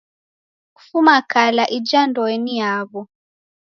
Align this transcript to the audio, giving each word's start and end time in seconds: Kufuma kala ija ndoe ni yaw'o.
Kufuma 0.75 1.15
kala 1.31 1.63
ija 1.77 2.01
ndoe 2.09 2.35
ni 2.43 2.53
yaw'o. 2.61 3.01